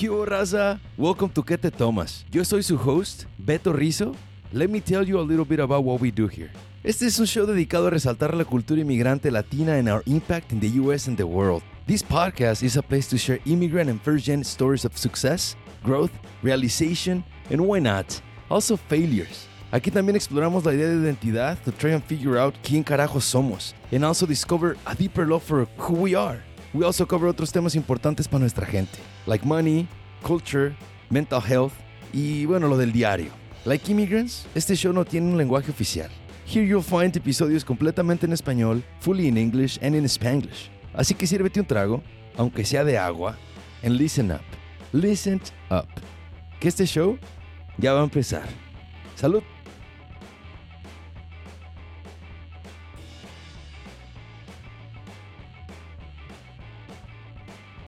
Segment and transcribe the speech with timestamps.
[0.00, 0.80] ¿Qué raza?
[0.96, 2.24] Welcome to ¿Qué te tomas?
[2.30, 4.14] Yo soy su host, Beto Rizzo.
[4.50, 6.50] Let me tell you a little bit about what we do here.
[6.82, 10.60] Este es un show dedicado a resaltar la cultura inmigrante latina and our impact in
[10.60, 11.62] the US and the world.
[11.86, 16.12] This podcast is a place to share immigrant and first gen stories of success, growth,
[16.42, 18.06] realization, and why not,
[18.48, 19.48] also failures.
[19.70, 23.74] Aquí también exploramos la idea de identidad to try and figure out quién carajos somos,
[23.92, 26.42] and also discover a deeper love for who we are.
[26.72, 29.88] We also cover otros temas importantes para nuestra gente, like money,
[30.22, 30.76] culture,
[31.10, 31.72] mental health
[32.12, 33.30] y bueno, lo del diario.
[33.64, 36.08] Like Immigrants, este show no tiene un lenguaje oficial.
[36.46, 40.70] Here you'll find episodios completamente en español, fully in English and in Spanglish.
[40.94, 42.02] Así que sírvete un trago,
[42.36, 43.36] aunque sea de agua,
[43.82, 44.40] and listen up.
[44.92, 45.88] Listen up.
[46.60, 47.18] Que este show
[47.78, 48.44] ya va a empezar.
[49.16, 49.42] Salud.